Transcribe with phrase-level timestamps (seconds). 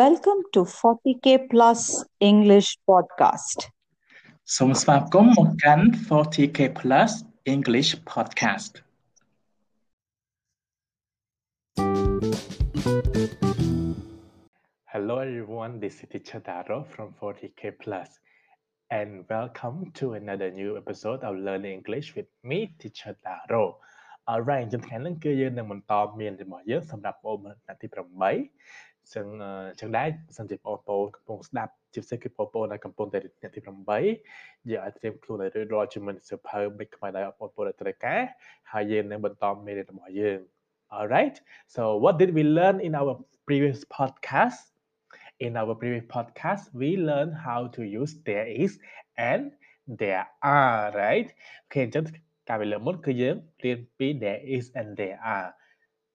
[0.00, 1.80] Welcome to 40K Plus
[2.30, 3.58] English Podcast
[4.56, 7.12] សូមស្វាគមន៍មកកាន់ 40K Plus
[7.54, 8.72] English Podcast
[14.92, 18.10] Hello everyone this is Teacher Daro from 40K Plus
[18.98, 23.64] and welcome to another new episode of Learning English with me Teacher Daro
[24.30, 29.27] Alright ចំថ្ងៃនេះគឺយើងនឹងបន្តមានរបស់យើងសម្រាប់អូនថ្ងៃទី8 ចឹង
[29.79, 33.59] ចឹងដែរបើសិនជាបងប្អូនកំពុងស្ដាប់ជាពិសេសគឺបងប្អូនដែលកំពុងតែអ្នកទី
[34.15, 38.21] 8យើងអាចត្រៀមខ្លួនឲ្យរួចរាល់ជាមួយនឹងសៀវភៅមិនខ្មៅដែរបងប្អូនត្រូវការ
[38.71, 40.39] ហើយយើងនឹងបន្តមេរៀនរបស់យើង
[40.95, 41.35] Alright
[41.75, 43.13] so what did we learn in our
[43.47, 44.59] previous podcast
[45.45, 48.71] in our previous podcast we learned how to use there is
[49.31, 49.43] and
[50.01, 50.25] there
[50.57, 51.29] are right
[51.63, 52.03] អូខេអញ្ចឹង
[52.49, 55.47] ការពីលើមុនគឺយើងរៀនពី there is and there are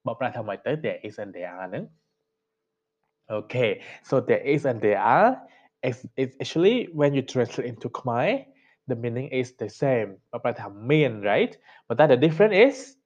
[0.05, 1.83] បកប្រែថាម៉េចទៅ there is and there are ហ្នឹង
[3.30, 5.40] Okay, so there is and there are.
[5.82, 8.44] It's, it's actually when you translate into Khmer,
[8.88, 10.16] the meaning is the same.
[10.32, 11.56] But mean, right?
[11.88, 12.96] But that the difference is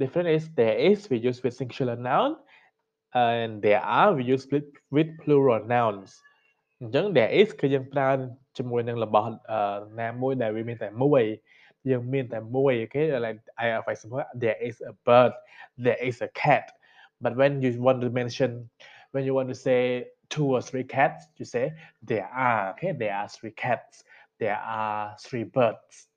[0.00, 2.36] different is there is we use with singular noun
[3.14, 6.10] and there are we use with, with plural nouns
[6.82, 8.08] អញ្ចឹង there is គឺយើងប្រើ
[8.56, 9.28] ជាមួយនឹងរបស់
[10.00, 11.22] ណាមួយដែលវាមានតែមួយ
[11.90, 15.32] យើងមានតែមួយអូខេ like I for example there is a bird
[15.86, 16.64] there is a cat
[17.24, 18.50] but when you want to mention
[19.14, 21.72] when you want to say two or three cats, you say
[22.02, 22.70] there are.
[22.72, 24.04] Okay, there are three cats.
[24.38, 26.08] There are three birds.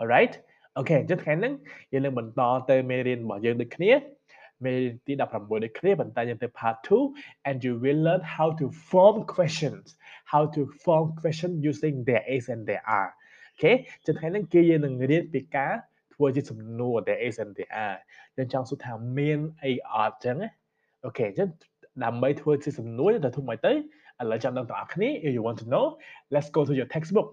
[0.00, 0.34] Alright.
[0.80, 1.54] Okay អញ្ចឹងថ្ងៃហ្នឹង
[1.92, 3.92] យើងនឹងបន្តទៅមេរៀនរបស់យើងដូចគ្នា
[4.64, 9.86] មេរៀនទី16ដូចគ្នាប៉ុន្តែយើងទៅ part 2 and you will learn how to form questions
[10.32, 13.10] how to form question using there is and there are
[13.54, 13.72] អូខេ
[14.06, 15.74] ចឹងថ្ងៃហ្នឹងគឺយើងនឹងរៀនពីការ
[16.14, 17.96] ធ្វើជាសំណួរ there is and there are
[18.36, 20.48] យើងចង់សួរថាមានអីអត់ចឹងណា
[21.04, 21.48] អូខេអញ្ចឹង
[22.04, 23.76] ដើម្បីធ្វើជាសំណួរទៅធ្វើម៉េចទៅឥ
[24.30, 25.86] ឡូវចាំដល់បងប្អូន if you want to know
[26.34, 27.28] let's go to your textbook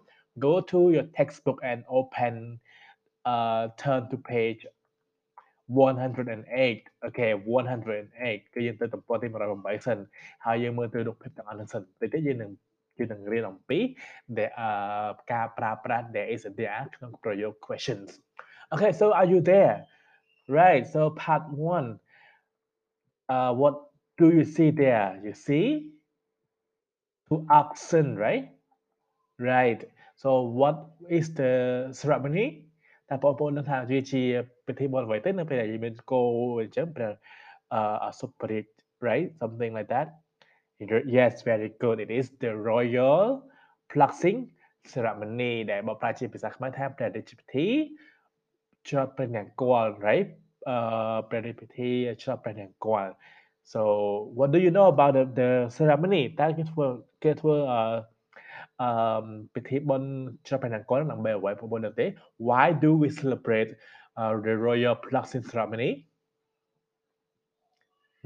[0.46, 2.34] go to your textbook and open
[3.34, 4.62] uh turn to page
[5.68, 9.98] 108 okay 108គឺយើងទៅទំព័រទី108សិន
[10.46, 12.52] ហើយយើងមើលទៅរូបភាពទាំងអស់ហ្នឹងសិនតិចទៀតយើងនឹង
[12.98, 13.80] យើងនឹងរៀនអំពី
[14.38, 14.54] there
[15.34, 18.08] ការប្រើប្រាស់ there is and there ក្នុងប្រយោគ questions
[18.74, 19.76] okay so are you there
[20.60, 23.76] right so part 1 uh what
[24.19, 25.19] do you see there?
[25.25, 25.93] You see?
[27.29, 28.51] To absent, right?
[29.39, 29.85] Right.
[30.17, 31.53] So what is the
[31.93, 32.65] ceremony?
[33.11, 34.23] តែបងប្អូននឹងថាវាជា
[34.67, 36.23] ពិធីបុណ្យអ្វីទៅនៅពេលដែលយើងមានគោ
[36.61, 37.13] អញ្ចឹងព្រះ
[38.05, 38.65] អសុបរិយ
[39.07, 40.09] right something like that
[41.17, 43.23] yes very good it is the royal
[43.91, 44.41] plowing
[44.93, 47.69] ceremony ដែលបងប្រាជាភាសាខ្មែរថាព្រះរាជពិធី
[48.89, 50.29] ច្រត់ព្រះនង្គ័ល right
[50.71, 51.91] អឺព្រះរាជពិធី
[52.23, 53.07] ច្រត់ព្រះនង្គ័ល
[53.72, 53.82] so
[54.38, 56.86] what do you know about the, the ceremony តើគេធ្វើ
[57.24, 57.82] គេធ្វើអឺ
[58.82, 60.10] អឺពិធីបុណ្យ
[60.48, 62.06] ច្រត់ព្រះនង្គ័លដើម្បីអ្វីបងប្អូនទេ
[62.48, 63.70] why do we celebrate
[64.20, 65.92] uh, the royal plucking ceremony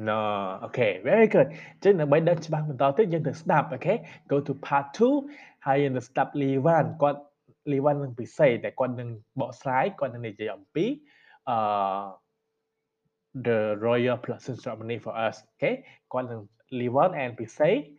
[0.08, 1.48] No okay very good
[1.84, 3.98] ចឹងដើម្បីដឹងច្បាស់បន្តទៀតយើងទៅស្ដាប់ okay
[4.31, 4.86] go to part
[5.28, 7.22] 2ហើយយើងទៅស្ដាប់ Liwan គាត់
[7.72, 9.09] Liwan នឹងពិសេសតែគាត់នឹង
[9.40, 10.86] បកស្រាយគាត់នឹងនិយាយអំពី
[11.50, 11.58] អឺ
[13.34, 15.43] the royal plowing ceremony for us.
[15.59, 17.93] Okay, Guan Liwan and Pisay,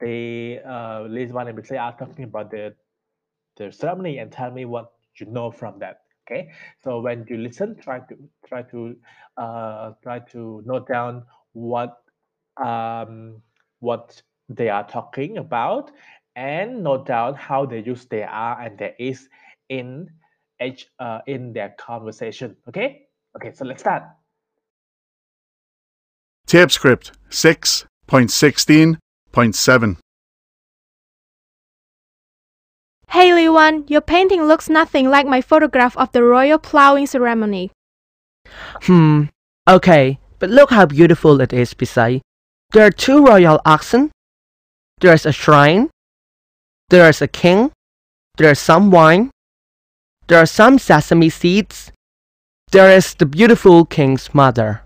[0.00, 2.74] they uh, Liwan and Pisay are talking about the
[3.56, 6.00] the ceremony and tell me what you know from that.
[6.26, 6.50] Okay,
[6.82, 8.16] so when you listen, try to
[8.46, 8.96] try to
[9.36, 11.98] uh, try to note down what
[12.62, 13.42] um,
[13.80, 15.90] what they are talking about
[16.36, 19.28] and note down how they use their are and there is
[19.68, 20.08] in
[20.62, 22.56] each uh, in their conversation.
[22.68, 23.06] Okay,
[23.36, 24.02] okay, so let's start.
[26.46, 29.96] Tape script 6.16.7
[33.08, 37.72] Hey Liwan, your painting looks nothing like my photograph of the royal plowing ceremony.
[38.82, 39.24] Hmm,
[39.66, 42.20] okay, but look how beautiful it is, Pisai.
[42.70, 44.12] There are two royal oxen,
[45.00, 45.90] there's a shrine,
[46.90, 47.72] there is a king,
[48.36, 49.32] there is some wine,
[50.28, 51.90] there are some sesame seeds,
[52.70, 54.85] there is the beautiful king's mother.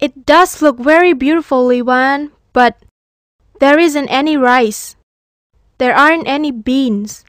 [0.00, 2.76] It does look very beautiful, Liwan, but
[3.60, 4.96] there isn't any rice.
[5.78, 7.24] There aren't any beans.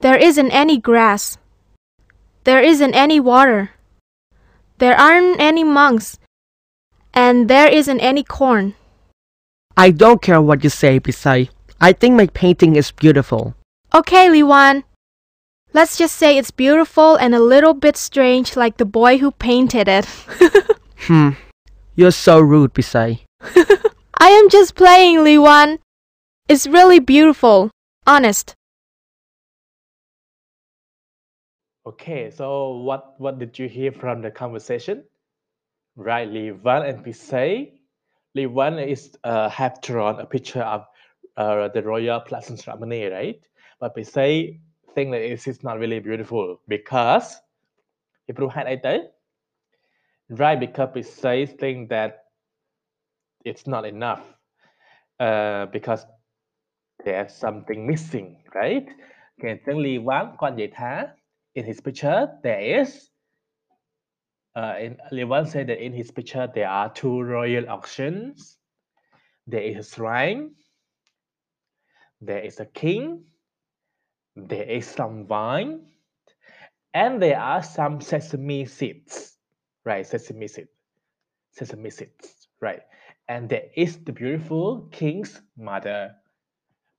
[0.00, 1.38] There isn't any grass.
[2.44, 3.72] There isn't any water.
[4.78, 6.18] There aren't any monks.
[7.12, 8.74] And there isn't any corn.
[9.76, 11.50] I don't care what you say, Pisai.
[11.80, 13.54] I think my painting is beautiful.
[13.94, 14.84] Okay, Liwan.
[15.72, 19.86] Let's just say it's beautiful and a little bit strange like the boy who painted
[19.86, 20.04] it.
[21.06, 21.30] hmm.
[21.98, 23.24] You're so rude, Pisai.
[23.42, 25.80] I am just playing, Liwan.
[26.48, 27.72] It's really beautiful.
[28.06, 28.54] Honest.
[31.84, 35.02] Okay, so what, what did you hear from the conversation?
[35.96, 37.72] Right, Liwan and Pisai.
[38.36, 40.84] Liwan is uh, have drawn a picture of
[41.36, 43.40] uh, the royal plowing ceremony, right?
[43.80, 44.60] But Pisai
[44.94, 47.28] think that it is not really beautiful because
[48.26, 48.94] ពីព្រោះហេតុអីទៅ
[50.30, 52.24] right because it says things that
[53.44, 54.22] it's not enough
[55.20, 56.04] uh, because
[57.04, 58.88] there's something missing right?
[59.38, 61.12] Okay certainly one con vậy
[61.54, 63.10] in his picture there is
[64.58, 68.34] uh, in Levan said that in his picture there are two royal oxen.
[69.46, 70.50] There is a shrine.
[72.20, 73.24] There is a king.
[74.34, 75.86] There is some wine.
[76.92, 79.37] And there are some sesame seeds
[79.88, 80.06] right?
[80.06, 80.68] Sesame seeds.
[81.52, 82.80] Sesame seeds right?
[83.28, 86.14] And there is the beautiful king's mother.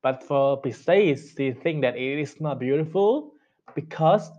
[0.02, 3.34] But for Pisai, they think that it is not beautiful
[3.76, 4.30] because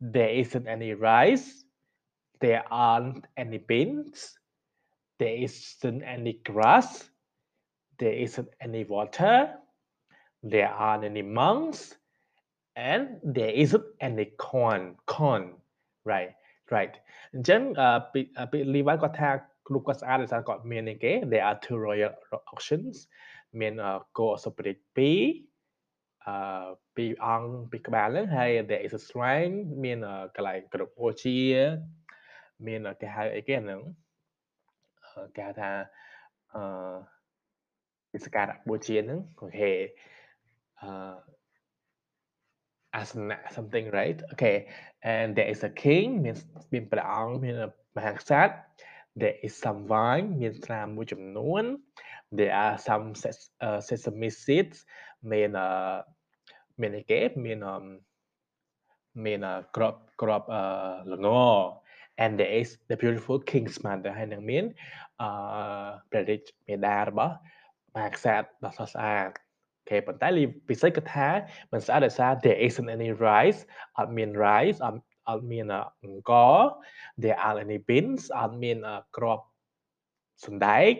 [0.00, 1.64] there isn't any rice,
[2.40, 4.38] there aren't any beans,
[5.18, 7.08] there isn't any grass,
[7.98, 9.54] there isn't any water,
[10.42, 11.94] there aren't any monks,
[12.76, 14.96] and there isn't any corn.
[15.06, 15.54] Corn,
[16.04, 16.32] right,
[16.74, 16.94] right.
[17.34, 18.20] អញ្ចឹងអឺពី
[18.52, 19.30] ពី Levi គាត់ថា
[19.72, 22.12] លោកគាត់ស្អាតដោយសារគាត់មាននេះគេ there are two royal
[22.52, 22.96] auctions
[23.60, 23.72] មាន
[24.18, 26.66] គោអសុបរិត2អឺ
[26.96, 29.98] ពីរអង្គពីក្បាលហ្នឹងហើយ there is a shrine មាន
[30.36, 31.38] កន្លែងគ្រប់បូជា
[32.66, 33.80] មានគេហៅអីគេហ្នឹង
[35.36, 35.70] គេហៅថា
[36.54, 36.96] អឺ
[38.10, 39.72] ពីសក្ការៈបូជាហ្នឹងអូខេ
[40.82, 40.90] អឺ
[42.98, 44.56] asana something right okay
[45.12, 46.36] and there is a king មាន
[46.72, 47.54] មានព្រះអង្គមាន
[47.96, 48.54] មហាក្សត្រ
[49.20, 51.64] there is some wine មានស្រាមួយចំនួន
[52.38, 54.78] there are some ses, uh, sesame seeds
[55.30, 55.68] មានអឺ
[56.80, 57.84] មានអីគេមានអឺ
[59.24, 59.40] មាន
[59.76, 60.62] ក្របក្របអឺ
[61.12, 61.28] ល្ង
[62.22, 64.64] and there is the beautiful king's mother ហើយនឹងមាន
[65.20, 65.28] អឺ
[66.10, 67.34] ព្រះរាជមាតារបស់
[67.94, 69.30] មហាក្សត្រដ៏ស្រស់ស្អាត
[69.89, 70.27] គេប៉ុន្តែ
[70.69, 71.27] ពិសេសគឺថា
[71.71, 73.59] មិនស្អាតដោយសារ there isn't any rice
[73.97, 75.65] អត់មាន rice អត់អត់មាន
[76.03, 76.57] អង្ករ
[77.23, 78.77] there are any beans អត់មាន
[79.17, 79.45] គ្រាប់
[80.45, 80.93] សណ្ដែក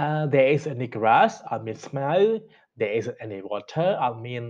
[0.00, 2.12] uh, there is any grass អត់មានស្មៅ
[2.80, 4.44] there isn't any water អត់មាន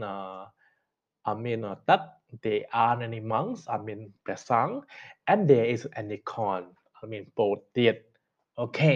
[1.27, 2.01] អត់មានទឹក
[2.45, 4.75] there aren't any monks អត់មានព្រះសង្ឃ
[5.33, 6.65] and there is any corn
[6.97, 7.97] អត់មានពោតទៀត
[8.61, 8.93] អូខេ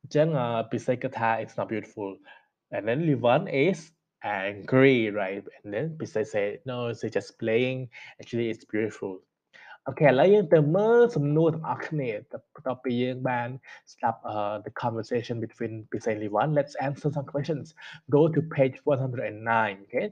[0.00, 0.28] អញ្ចឹង
[0.72, 2.10] ពិសេសគឺថា it's not beautiful
[2.72, 3.92] and then Livan is
[4.24, 7.88] angry right and then Pisay say no it's just playing
[8.20, 9.14] actually it's beautiful
[9.88, 12.10] អូខេឥឡូវយើងទៅមើលសំណួរទាំងអស់គ្នា
[12.54, 13.48] បន្ទាប់ពីយើងបាន
[13.92, 17.66] ស្ដាប់ uh, the conversation between Pisay and Livan let's answer some questions
[18.16, 20.06] go to page 109 okay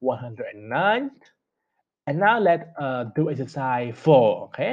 [0.00, 1.10] 109
[2.08, 4.72] and now let's uh, do exercise 4 okay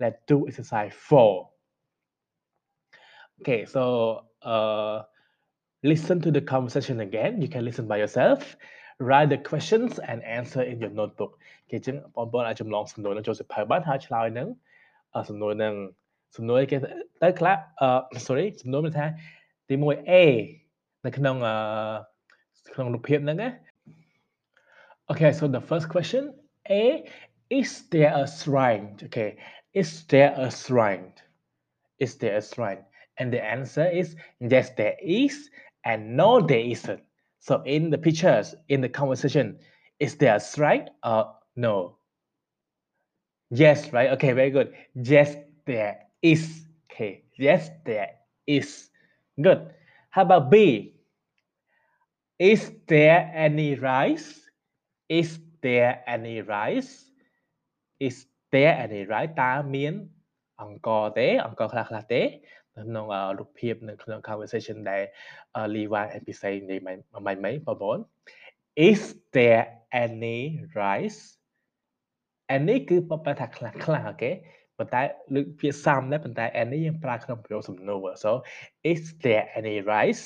[0.00, 1.48] let's do exercise 4
[3.40, 3.82] okay so
[4.52, 4.96] uh,
[5.90, 8.56] listen to the conversation again you can listen by yourself
[8.98, 11.32] write the questions and answer in your notebook
[11.70, 14.48] គេចឹងបងប្អូនអាចចម្លងសំណួរនឹងចូលសៀវភៅបានហើយឆ្លើយនឹង
[15.28, 15.74] សំណួរនឹង
[16.36, 16.76] សំណួរគេ
[17.22, 19.06] ទៅខ្លះអឺ sorry សំណួរមានថា
[19.68, 20.12] ទី1 A
[21.06, 21.54] នៅក្នុងអឺ
[22.74, 23.50] ក្នុងរូបភាពហ្នឹងណា
[25.10, 26.22] Okay so the first question
[26.82, 26.84] A
[27.60, 29.30] is there a shrine okay
[29.80, 31.06] is there a shrine
[32.04, 32.82] is there a shrine
[33.18, 34.06] and the answer is
[34.54, 35.34] yes there is
[35.84, 37.02] and no there isn't
[37.38, 39.58] so in the pictures in the conversation
[39.98, 41.96] is there a shrine or no
[43.50, 45.36] yes right okay very good yes
[45.66, 48.10] there is okay yes there
[48.46, 48.90] is
[49.40, 49.70] good
[50.10, 50.94] how about b
[52.38, 54.40] is there any rice
[55.08, 57.04] is there any rice
[58.00, 59.94] is there any rice តើមាន
[60.62, 63.06] អង្ករទេអង្ករខ្លះខ្លះទេនៅ ក្នុង
[63.38, 65.02] រូបភាពនៅក្នុង conversation ដែល
[65.74, 67.98] Levi and Pisay និយាយមិនមិនមិនបងប្អូន
[68.88, 69.00] is
[69.36, 69.64] there
[70.04, 70.38] any
[70.80, 71.20] rice
[72.56, 74.32] any គឺបបថាខ្លះខ្លះអូខេ
[74.78, 75.02] ប៉ុន្តែ
[75.34, 78.30] លើកពាក្យសំដែរប៉ុន្តែ any យើងប្រើក្នុងប្រយោគសំណួរ so
[78.92, 80.24] is there any rice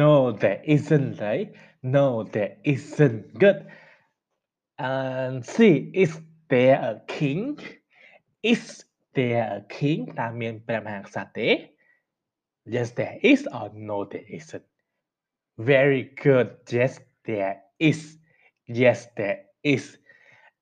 [0.00, 1.48] no there isn't right
[1.96, 3.58] no there isn't good
[4.90, 6.12] and see is
[6.52, 7.58] there a king
[8.52, 8.62] is
[9.15, 10.13] there a king?
[10.17, 11.69] I?
[12.65, 14.63] Yes, there is or no, there isn't.
[15.57, 16.57] Very good.
[16.69, 18.17] Yes, there is.
[18.67, 19.97] Yes, there is.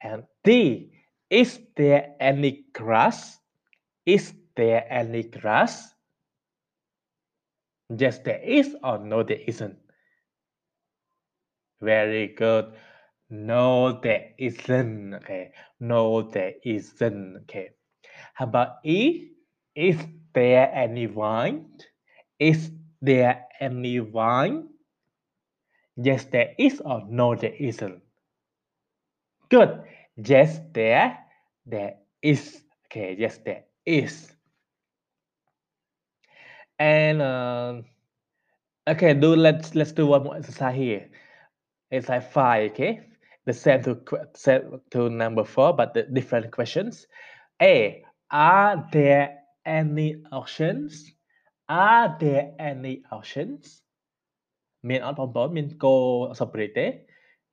[0.02, 0.92] And D,
[1.30, 3.40] is there any grass?
[4.06, 5.94] Is there any grass?
[7.90, 9.78] Yes, there is or no, there isn't.
[11.82, 12.74] Very good.
[13.30, 15.16] No, there isn't.
[15.16, 15.52] Okay.
[15.80, 17.38] No, there isn't.
[17.44, 17.72] Okay.
[18.34, 19.30] How about E?
[19.76, 19.98] Is
[20.34, 21.66] there any wine?
[22.40, 24.70] Is there any wine?
[25.96, 28.02] Yes, there is or no, there isn't.
[29.50, 29.84] Good.
[30.18, 31.18] Yes, there,
[31.66, 32.62] there is.
[32.86, 34.32] Okay, yes, there is.
[36.80, 37.82] And uh,
[38.88, 41.10] okay, do let's let's do one more exercise here.
[41.92, 42.72] Exercise five.
[42.72, 43.02] Okay,
[43.46, 44.02] the same to
[44.34, 47.08] same to number four, but the different questions.
[47.62, 48.04] A.
[48.34, 50.90] Are there any oxen?
[51.70, 53.62] Are there any oxen?
[54.82, 57.06] Mean on pom mean go separate.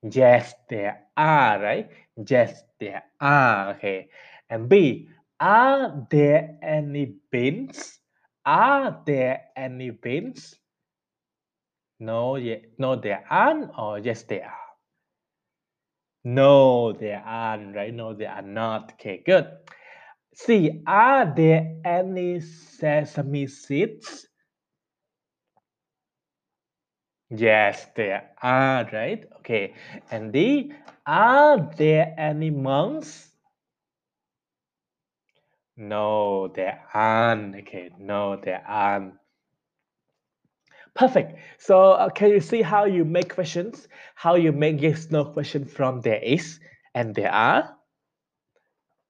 [0.03, 1.91] Yes, there are, right?
[2.17, 3.77] Yes, there are.
[3.77, 4.09] Okay.
[4.49, 5.09] And B,
[5.39, 8.01] are there any bins?
[8.47, 10.57] Are there any bins?
[12.01, 14.71] No, yeah, no, there aren't, or yes, there are.
[16.25, 17.93] No, there aren't, right?
[17.93, 18.93] No, they are not.
[18.95, 19.47] Okay, good.
[20.43, 24.27] C Are there any sesame seeds
[27.29, 29.25] Yes, there are, right?
[29.39, 29.75] Okay.
[30.11, 30.73] And D,
[31.07, 33.29] are there any monks?
[35.77, 37.57] No, there aren't.
[37.57, 39.15] Okay, no, there aren't.
[40.95, 41.39] Perfect.
[41.59, 43.89] So uh, can you see how you make questions?
[44.15, 46.59] How you make yes no question from there is
[46.95, 47.77] and there are?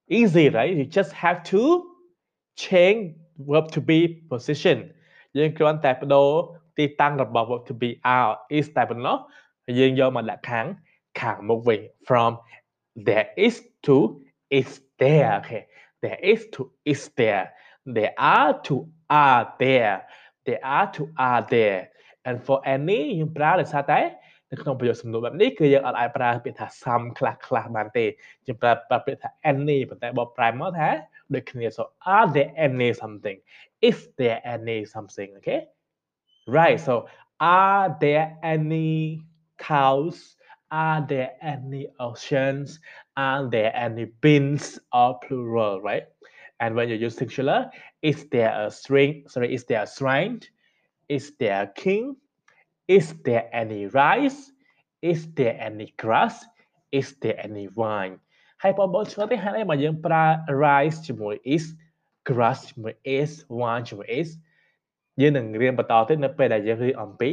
[0.10, 0.76] Easy, right?
[0.76, 1.62] You just have to
[2.56, 4.00] change verb to be
[4.32, 4.78] position
[5.38, 6.30] យើងគ្រាន់តែបដូរ
[6.78, 9.18] ទីតាំងរបស់ verb to be are is តែប៉ុណ្ណោះ
[9.66, 10.66] ហើយយើងយកមកដាក់ខាង
[11.22, 12.32] ខាងមុខវិញ from
[13.08, 13.56] there is
[13.86, 13.98] to
[14.60, 14.70] is
[15.02, 15.64] there okay
[16.04, 17.46] there is to is there
[17.96, 18.76] there are to
[19.24, 19.96] are there
[20.46, 21.82] there are to are there
[22.28, 24.00] and for any យើងប្រើដោយសារតែ
[24.52, 28.06] នៅក្នុងប្រយោគសំណួរបែបនេះគឺយើងអត់អាចប្រើពាក្យថា some ខ្លះខ្លះបានទេ
[28.48, 30.90] យើងប្រើប្រើពាក្យថា any ប៉ុន្តែបកប្រែមកថា
[31.34, 31.84] ដូចគ្នា so
[32.16, 33.38] are there any something
[33.90, 35.62] is there any something okay
[36.58, 36.94] right so
[37.40, 38.92] are there any
[39.70, 40.18] cows
[40.72, 42.80] are there any oceans
[43.28, 44.64] are there any bins
[45.00, 46.06] or plural right
[46.62, 47.60] and when you use singular
[48.02, 50.40] is there a string sorry is there a shrine
[51.10, 52.16] is there a king
[52.98, 54.40] is there any rice
[55.12, 56.36] is there any grass
[57.00, 58.16] is there any wine
[58.64, 60.24] ហើយបងប្អូនឆ្ងល់ទេហេតុអីបើយើងប្រើ
[60.66, 61.66] rice ជាមួយ is
[62.30, 64.30] grass ជាមួយ is wine ជាមួយ is
[65.22, 67.30] យើងនឹងរៀនបន្តទៀតនៅពេលដែលយើងរៀនអំពី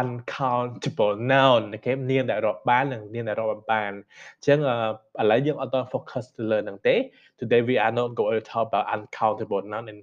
[0.00, 6.94] uncountable noun អូខេនាមដែលរាប់បាននិងនាមដែលរាប់មិនបានអញ្ចឹងអឺឥឡូវយើងអត់ត focus ទៅលើហ្នឹងទេ
[7.38, 10.00] today we are not going to talk about uncountable noun and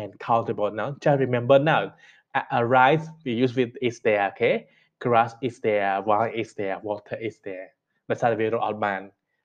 [0.00, 1.82] and countable noun just remember now
[2.38, 4.66] a, a rice we use with is there okay
[5.04, 7.66] grass is there wine is there water is there
[8.08, 9.00] បើសិនវារកអត់បាន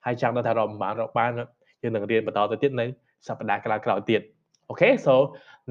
[0.05, 1.31] ហើយចង់ដឹងថារកមិនបានរកបាន
[1.81, 2.85] យើងនឹងរៀនបន្តទៅទៀតនៅ
[3.27, 4.21] សប្តាហ៍ក្រោយៗទៀត
[4.71, 5.13] okay so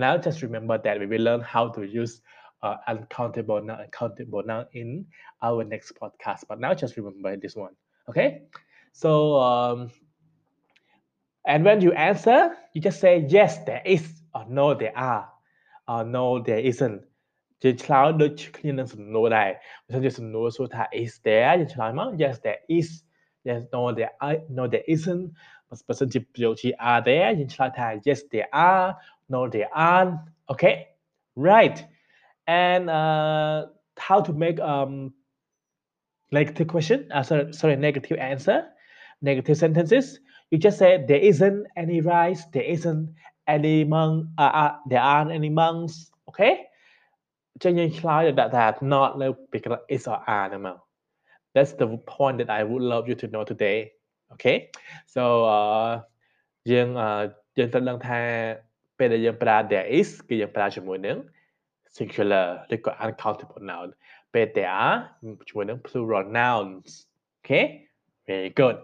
[0.02, 2.12] now just remember that we will learn how to use
[2.66, 4.88] uh, uncountable noun uncountable noun in
[5.46, 7.74] our next podcast but now just remember this one
[8.08, 8.28] okay
[9.02, 9.10] so
[9.48, 9.90] um,
[11.52, 12.38] and when you answer
[12.72, 14.04] you just say yes there is
[14.34, 15.24] or no there are
[15.88, 17.02] or no there isn't
[17.62, 19.50] ជាឆ្លើយដូចគ្នានឹងសំណួរដែរ
[19.86, 22.88] បើសិនជាសំណួរសួរថា is there យើងឆ្លើយមក yes there is
[23.46, 25.24] yes no there are no there isn't
[25.88, 28.86] បើសិនជាប្រយោគជា are there យើងឆ្លើយថា yes there are
[29.32, 30.14] no there aren't
[30.52, 30.74] okay
[31.50, 31.78] right
[32.64, 33.56] and uh,
[34.06, 34.92] how to make um
[36.38, 38.58] negative question uh, sorry, sorry negative answer
[39.28, 40.06] negative sentences
[40.50, 43.04] you just say there isn't any rice there isn't
[43.56, 46.52] any monk uh, uh, there aren't any monks okay
[47.62, 50.78] ចឹងយើងឆ្លើយដាក់ថា not នៅពីក្រោយ is or are ហ្នឹងមក
[51.54, 53.78] that's the point that I would love you to know today
[54.34, 54.56] okay
[55.14, 55.22] so
[55.56, 55.90] uh
[56.70, 57.22] យើង uh,
[57.58, 58.20] យើងត្រូវដឹងថា
[58.98, 61.18] ពេលដែលយើងប្រើ there is គឺយើងប្រើជាមួយនឹង
[61.96, 63.88] singular ឬក៏ uncountable noun
[64.32, 64.96] ពេល there are
[65.48, 66.90] ជាមួយនឹង plural nouns
[67.40, 67.64] okay
[68.28, 68.76] very good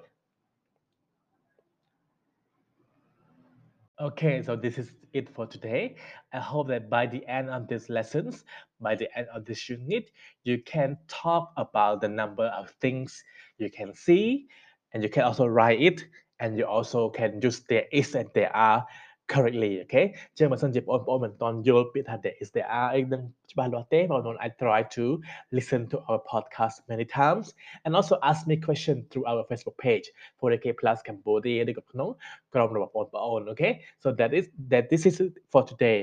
[4.04, 5.96] Okay, so this is it for today.
[6.34, 8.44] I hope that by the end of these lessons,
[8.82, 10.12] by the end of this unit,
[10.44, 13.24] you can talk about the number of things
[13.60, 14.48] you can see,
[14.92, 16.04] and you can also write it,
[16.42, 18.86] and you also can use there is and there are
[19.34, 20.06] correctly okay?
[20.38, 23.22] ចឹងបើសិនជាបងប្អូនមិនទាន់យល់ពាក្យថា there is there are អីនឹង
[23.52, 25.06] ច្បាស់លាស់ទេបងប្អូន I try to
[25.58, 27.46] listen to our podcast many times
[27.84, 30.06] and also ask me question through our Facebook page
[30.40, 32.10] 40K Plus Cambodia ឬក៏ក្នុង
[32.54, 33.74] ក្រុមរបស់បងប្អូន okay?
[34.04, 35.16] So that is that this is
[35.52, 36.00] for today.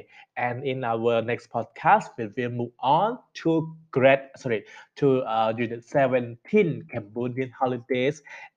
[0.47, 3.11] And in our next podcast we will move on
[3.41, 3.51] to
[3.97, 4.25] grade.
[4.43, 4.61] sorry
[5.01, 8.17] to uh unit 17 Cambodian holidays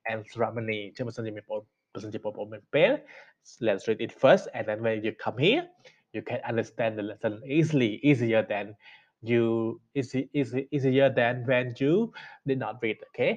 [0.09, 0.81] and ceremony.
[0.95, 2.92] ចឹងបើសិនជាបងប្អូន បើសិនជាបងប្អូនមានពេល
[3.66, 5.62] let's read it first and then when you come here
[6.14, 8.66] you can understand the lesson easily easier than
[9.30, 9.44] you
[9.98, 11.94] easy, easy easier than when you
[12.48, 13.32] did not read okay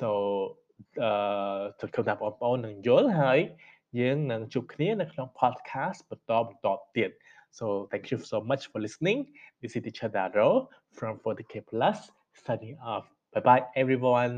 [0.00, 0.08] so
[1.02, 1.10] អឺ
[1.80, 3.40] សង្ឃឹមថាបងប្អូននឹងយល់ហើយ
[4.00, 7.10] យើងនឹងជួបគ្នានៅក្នុង podcast បន្តបន្តទៀត
[7.58, 9.18] so thank you so much for listening
[9.60, 10.48] this is teacher Daro
[10.98, 11.98] from 40k plus
[12.44, 14.34] signing off bye bye everyone